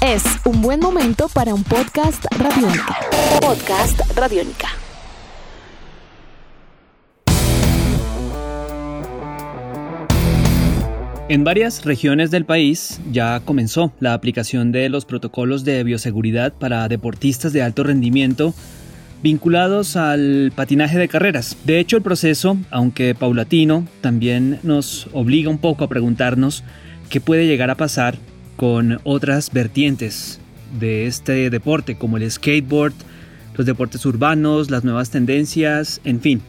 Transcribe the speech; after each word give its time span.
Es 0.00 0.22
un 0.44 0.62
buen 0.62 0.80
momento 0.80 1.28
para 1.32 1.52
un 1.52 1.64
podcast 1.64 2.24
radiónica. 2.38 2.96
Podcast 3.40 4.00
radiónica. 4.14 4.68
En 11.28 11.42
varias 11.42 11.84
regiones 11.84 12.30
del 12.30 12.44
país 12.44 13.00
ya 13.10 13.40
comenzó 13.40 13.92
la 13.98 14.12
aplicación 14.12 14.70
de 14.70 14.88
los 14.90 15.06
protocolos 15.06 15.64
de 15.64 15.82
bioseguridad 15.82 16.52
para 16.52 16.86
deportistas 16.86 17.52
de 17.52 17.62
alto 17.62 17.82
rendimiento 17.82 18.54
vinculados 19.22 19.96
al 19.96 20.52
patinaje 20.54 20.98
de 20.98 21.08
carreras. 21.08 21.56
De 21.64 21.80
hecho, 21.80 21.96
el 21.96 22.02
proceso, 22.02 22.58
aunque 22.70 23.14
paulatino, 23.14 23.88
también 24.02 24.60
nos 24.62 25.08
obliga 25.14 25.50
un 25.50 25.58
poco 25.58 25.82
a 25.82 25.88
preguntarnos 25.88 26.62
qué 27.08 27.20
puede 27.20 27.46
llegar 27.46 27.70
a 27.70 27.76
pasar 27.76 28.18
con 28.56 29.00
otras 29.04 29.52
vertientes 29.52 30.40
de 30.78 31.06
este 31.06 31.50
deporte, 31.50 31.96
como 31.96 32.16
el 32.16 32.30
skateboard, 32.30 32.94
los 33.56 33.66
deportes 33.66 34.04
urbanos, 34.06 34.70
las 34.70 34.84
nuevas 34.84 35.10
tendencias, 35.10 36.00
en 36.04 36.20
fin. 36.20 36.42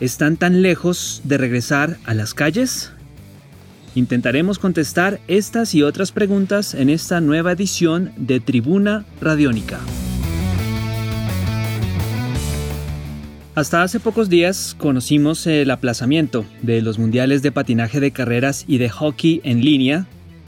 ¿Están 0.00 0.36
tan 0.36 0.62
lejos 0.62 1.22
de 1.24 1.38
regresar 1.38 1.96
a 2.04 2.14
las 2.14 2.34
calles? 2.34 2.92
Intentaremos 3.94 4.58
contestar 4.58 5.20
estas 5.26 5.74
y 5.74 5.82
otras 5.82 6.12
preguntas 6.12 6.74
en 6.74 6.90
esta 6.90 7.20
nueva 7.20 7.52
edición 7.52 8.12
de 8.16 8.40
Tribuna 8.40 9.06
Radiónica. 9.20 9.80
Hasta 13.54 13.82
hace 13.82 13.98
pocos 13.98 14.28
días 14.28 14.76
conocimos 14.76 15.46
el 15.46 15.70
aplazamiento 15.70 16.44
de 16.60 16.82
los 16.82 16.98
mundiales 16.98 17.40
de 17.40 17.52
patinaje 17.52 18.00
de 18.00 18.10
carreras 18.10 18.66
y 18.68 18.76
de 18.76 18.90
hockey 18.90 19.40
en 19.44 19.64
línea 19.64 20.06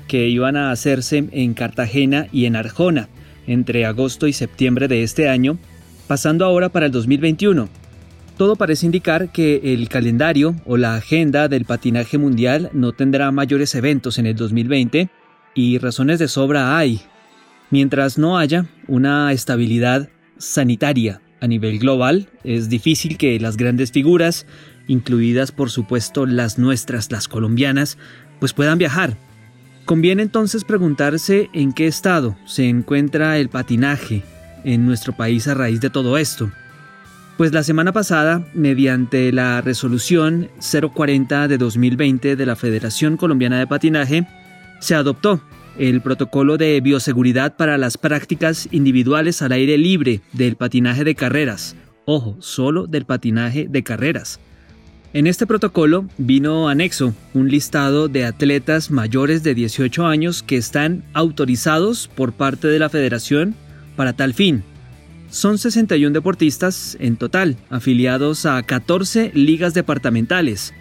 que 0.09 0.29
iban 0.29 0.57
a 0.57 0.73
hacerse 0.73 1.29
en 1.31 1.55
Cartagena 1.55 2.27
y 2.33 2.47
en 2.47 2.57
Arjona 2.57 3.09
entre 3.49 3.87
agosto 3.87 4.27
y 4.27 4.33
septiembre 4.33 4.87
de 4.87 5.03
este 5.03 5.29
año, 5.29 5.59
pasando 6.07 6.45
ahora 6.45 6.69
para 6.69 6.87
el 6.87 6.93
2021. 6.93 7.69
Todo 8.37 8.55
parece 8.55 8.87
indicar 8.87 9.33
que 9.33 9.73
el 9.75 9.89
calendario 9.89 10.55
o 10.65 10.77
la 10.77 10.95
agenda 10.95 11.49
del 11.49 11.65
patinaje 11.65 12.19
mundial 12.19 12.71
no 12.73 12.93
tendrá 12.93 13.33
mayores 13.33 13.75
eventos 13.75 14.19
en 14.19 14.27
el 14.27 14.37
2020 14.37 15.09
y 15.55 15.79
razones 15.79 16.21
de 16.21 16.29
sobra 16.29 16.79
hay, 16.79 17.01
mientras 17.71 18.17
no 18.17 18.39
haya 18.39 18.67
una 18.87 19.33
estabilidad 19.33 20.09
sanitaria 20.37 21.21
a 21.41 21.49
nivel 21.49 21.79
global, 21.79 22.29
es 22.45 22.69
difícil 22.69 23.17
que 23.17 23.41
las 23.41 23.57
grandes 23.57 23.91
figuras, 23.91 24.47
incluidas 24.87 25.53
por 25.53 25.71
supuesto 25.71 26.27
las 26.27 26.59
nuestras, 26.59 27.11
las 27.11 27.29
colombianas, 27.29 27.99
pues 28.39 28.53
puedan 28.53 28.79
viajar. 28.79 29.17
Conviene 29.89 30.23
entonces 30.23 30.65
preguntarse 30.65 31.49
en 31.55 31.73
qué 31.73 31.87
estado 31.87 32.37
se 32.45 32.69
encuentra 32.69 33.39
el 33.39 33.49
patinaje 33.49 34.23
en 34.63 34.85
nuestro 34.85 35.17
país 35.17 35.49
a 35.49 35.55
raíz 35.55 35.81
de 35.81 35.89
todo 35.89 36.19
esto. 36.19 36.53
Pues 37.39 37.55
la 37.55 37.63
semana 37.63 37.91
pasada, 37.91 38.47
mediante 38.53 39.33
la 39.33 39.63
resolución 39.63 40.51
040 40.61 41.49
de 41.49 41.57
2020 41.57 42.37
de 42.37 42.45
la 42.45 42.55
Federación 42.55 43.17
Colombiana 43.17 43.59
de 43.59 43.67
Patinaje, 43.67 44.27
se 44.79 44.95
adoptó 44.95 45.41
el 45.79 46.03
protocolo 46.03 46.59
de 46.59 46.79
bioseguridad 46.83 47.57
para 47.57 47.79
las 47.79 47.97
prácticas 47.97 48.69
individuales 48.71 49.41
al 49.41 49.53
aire 49.53 49.79
libre 49.79 50.21
del 50.35 50.57
patinaje 50.57 51.03
de 51.03 51.15
carreras. 51.15 51.77
Ojo, 52.05 52.37
solo 52.41 52.87
del 52.87 53.07
patinaje 53.07 53.69
de 53.71 53.83
carreras. 53.83 54.39
En 55.15 55.27
este 55.27 55.47
protocolo 55.47 56.05
vino 56.19 56.69
anexo 56.69 57.15
un 57.33 57.49
listado 57.49 58.09
de 58.09 58.27
atletas 58.27 58.91
mayores 58.91 59.43
de 59.43 59.55
18 59.55 60.07
años 60.07 60.43
que 60.43 60.59
están 60.59 61.03
autorizados 61.15 62.09
por 62.15 62.35
parte 62.35 62.69
de 62.69 62.79
la 62.79 62.91
federación 62.91 63.55
para 63.97 64.13
tal 64.13 64.35
fin. 64.35 64.63
Son 65.31 65.57
61 65.57 66.13
deportistas 66.13 66.97
en 67.01 67.17
total, 67.17 67.57
afiliados 67.71 68.45
a 68.45 68.63
14 68.63 69.31
ligas 69.35 69.73
departamentales. 69.73 70.75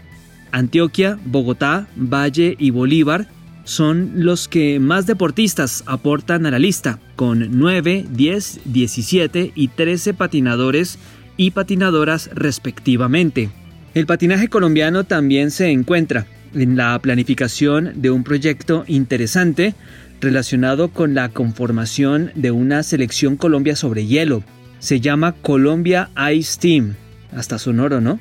Antioquia, 0.51 1.17
Bogotá, 1.25 1.87
Valle 1.95 2.55
y 2.59 2.71
Bolívar 2.71 3.29
son 3.63 4.11
los 4.15 4.49
que 4.49 4.79
más 4.79 5.05
deportistas 5.05 5.83
aportan 5.85 6.45
a 6.45 6.51
la 6.51 6.59
lista, 6.59 6.99
con 7.15 7.59
9, 7.59 8.05
10, 8.09 8.59
17 8.65 9.51
y 9.55 9.67
13 9.69 10.13
patinadores 10.13 10.99
y 11.37 11.51
patinadoras 11.51 12.29
respectivamente. 12.33 13.49
El 13.97 14.05
patinaje 14.05 14.47
colombiano 14.47 15.05
también 15.05 15.49
se 15.49 15.71
encuentra 15.71 16.27
en 16.53 16.77
la 16.77 16.99
planificación 16.99 17.93
de 17.95 18.11
un 18.11 18.23
proyecto 18.23 18.83
interesante 18.85 19.73
relacionado 20.21 20.89
con 20.89 21.15
la 21.15 21.29
conformación 21.29 22.31
de 22.35 22.51
una 22.51 22.83
selección 22.83 23.37
Colombia 23.37 23.75
sobre 23.75 24.05
hielo. 24.05 24.43
Se 24.77 24.99
llama 24.99 25.31
Colombia 25.41 26.11
Ice 26.31 26.59
Team, 26.59 26.93
hasta 27.35 27.57
sonoro, 27.57 27.99
¿no? 27.99 28.19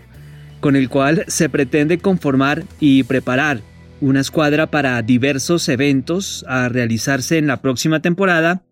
Con 0.60 0.76
el 0.76 0.88
cual 0.88 1.26
se 1.28 1.50
pretende 1.50 1.98
conformar 1.98 2.64
y 2.81 3.03
preparar 3.03 3.60
una 4.00 4.20
escuadra 4.20 4.70
para 4.70 5.03
diversos 5.03 5.69
eventos 5.69 6.43
a 6.48 6.70
realizarse 6.70 7.37
en 7.37 7.48
la 7.48 7.60
próxima 7.60 8.00
temporada 8.00 8.62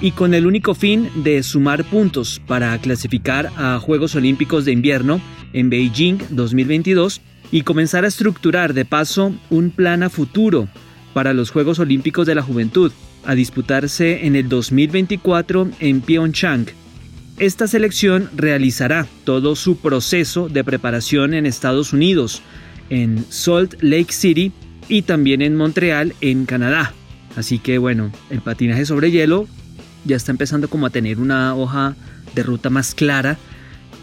y 0.00 0.12
con 0.12 0.34
el 0.34 0.46
único 0.46 0.74
fin 0.74 1.08
de 1.24 1.42
sumar 1.42 1.84
puntos 1.84 2.40
para 2.46 2.76
clasificar 2.78 3.50
a 3.56 3.78
Juegos 3.80 4.14
Olímpicos 4.14 4.64
de 4.64 4.72
Invierno 4.72 5.20
en 5.52 5.70
Beijing 5.70 6.18
2022 6.30 7.20
y 7.50 7.62
comenzar 7.62 8.04
a 8.04 8.08
estructurar 8.08 8.74
de 8.74 8.84
paso 8.84 9.34
un 9.50 9.70
plan 9.70 10.02
a 10.02 10.10
futuro 10.10 10.68
para 11.14 11.32
los 11.32 11.50
Juegos 11.50 11.78
Olímpicos 11.78 12.26
de 12.26 12.34
la 12.34 12.42
Juventud 12.42 12.92
a 13.24 13.34
disputarse 13.34 14.26
en 14.26 14.36
el 14.36 14.48
2024 14.48 15.70
en 15.80 16.00
Pyeongchang. 16.00 16.66
Esta 17.38 17.66
selección 17.66 18.30
realizará 18.36 19.06
todo 19.24 19.56
su 19.56 19.78
proceso 19.78 20.48
de 20.48 20.64
preparación 20.64 21.34
en 21.34 21.46
Estados 21.46 21.92
Unidos, 21.92 22.42
en 22.90 23.24
Salt 23.28 23.82
Lake 23.82 24.12
City 24.12 24.52
y 24.88 25.02
también 25.02 25.42
en 25.42 25.56
Montreal, 25.56 26.14
en 26.20 26.46
Canadá. 26.46 26.94
Así 27.36 27.58
que 27.58 27.78
bueno, 27.78 28.10
el 28.30 28.40
patinaje 28.40 28.86
sobre 28.86 29.10
hielo 29.10 29.46
ya 30.08 30.16
está 30.16 30.32
empezando 30.32 30.68
como 30.68 30.86
a 30.86 30.90
tener 30.90 31.18
una 31.20 31.54
hoja 31.54 31.94
de 32.34 32.42
ruta 32.42 32.70
más 32.70 32.94
clara 32.94 33.38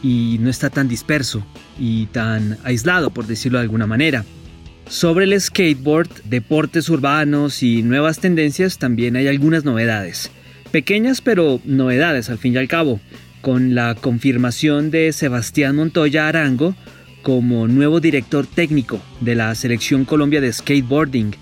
y 0.02 0.38
no 0.40 0.50
está 0.50 0.70
tan 0.70 0.88
disperso 0.88 1.46
y 1.80 2.06
tan 2.08 2.58
aislado, 2.64 3.10
por 3.10 3.26
decirlo 3.26 3.58
de 3.58 3.64
alguna 3.64 3.88
manera. 3.88 4.24
Sobre 4.88 5.26
el 5.26 5.40
skateboard, 5.42 6.10
deportes 6.26 6.90
urbanos 6.90 7.64
y 7.64 7.82
nuevas 7.82 8.20
tendencias 8.20 8.78
también 8.78 9.16
hay 9.16 9.28
algunas 9.28 9.66
novedades. 9.66 10.32
Pequeñas 10.72 11.22
pero 11.22 11.60
novedades 11.66 12.30
al 12.30 12.38
fin 12.38 12.54
y 12.54 12.58
al 12.58 12.68
cabo, 12.68 13.00
con 13.42 13.74
la 13.74 13.96
confirmación 13.96 14.92
de 14.92 15.12
Sebastián 15.12 15.76
Montoya 15.76 16.28
Arango 16.28 16.76
como 17.24 17.68
nuevo 17.68 18.00
director 18.00 18.46
técnico 18.46 19.02
de 19.22 19.34
la 19.34 19.56
Selección 19.56 20.06
Colombia 20.06 20.40
de 20.42 20.54
Skateboarding. 20.54 21.36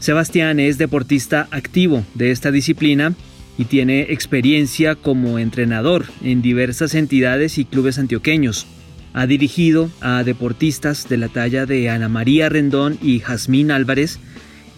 Sebastián 0.00 0.58
es 0.58 0.78
deportista 0.78 1.46
activo 1.52 2.04
de 2.14 2.32
esta 2.32 2.50
disciplina 2.50 3.14
y 3.60 3.66
tiene 3.66 4.06
experiencia 4.08 4.94
como 4.94 5.38
entrenador 5.38 6.06
en 6.24 6.40
diversas 6.40 6.94
entidades 6.94 7.58
y 7.58 7.66
clubes 7.66 7.98
antioqueños. 7.98 8.66
Ha 9.12 9.26
dirigido 9.26 9.90
a 10.00 10.24
deportistas 10.24 11.10
de 11.10 11.18
la 11.18 11.28
talla 11.28 11.66
de 11.66 11.90
Ana 11.90 12.08
María 12.08 12.48
Rendón 12.48 12.96
y 13.02 13.18
Jazmín 13.18 13.70
Álvarez 13.70 14.18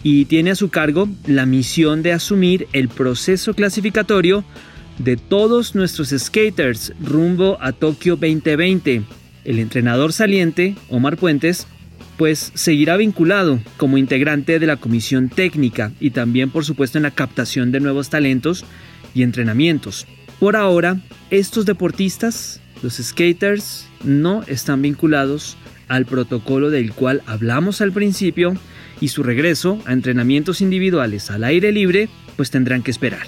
y 0.03 0.25
tiene 0.25 0.51
a 0.51 0.55
su 0.55 0.67
cargo 0.67 1.07
la 1.25 1.45
misión 1.45 2.03
de 2.03 2.11
asumir 2.11 2.67
el 2.73 2.89
proceso 2.89 3.53
clasificatorio 3.53 4.43
de 4.97 5.15
todos 5.15 5.75
nuestros 5.75 6.09
skaters 6.09 6.91
rumbo 6.99 7.57
a 7.61 7.71
Tokio 7.71 8.17
2020 8.17 9.03
el 9.45 9.59
entrenador 9.59 10.13
saliente, 10.13 10.75
Omar 10.89 11.17
Puentes, 11.17 11.67
pues 12.23 12.53
seguirá 12.53 12.95
vinculado 12.95 13.59
como 13.75 13.97
integrante 13.97 14.57
de 14.57 14.65
la 14.65 14.77
comisión 14.77 15.27
técnica 15.27 15.91
y 15.99 16.11
también 16.11 16.51
por 16.51 16.63
supuesto 16.63 16.97
en 16.97 17.03
la 17.03 17.11
captación 17.11 17.73
de 17.73 17.81
nuevos 17.81 18.09
talentos 18.09 18.63
y 19.13 19.23
entrenamientos. 19.23 20.07
Por 20.39 20.55
ahora, 20.55 21.01
estos 21.31 21.65
deportistas, 21.65 22.61
los 22.81 22.93
skaters, 22.93 23.89
no 24.05 24.43
están 24.43 24.81
vinculados 24.81 25.57
al 25.89 26.05
protocolo 26.05 26.69
del 26.69 26.93
cual 26.93 27.23
hablamos 27.25 27.81
al 27.81 27.91
principio 27.91 28.53
y 29.01 29.09
su 29.09 29.21
regreso 29.21 29.79
a 29.85 29.91
entrenamientos 29.91 30.61
individuales 30.61 31.29
al 31.29 31.43
aire 31.43 31.73
libre 31.73 32.07
pues 32.37 32.51
tendrán 32.51 32.83
que 32.83 32.91
esperar. 32.91 33.27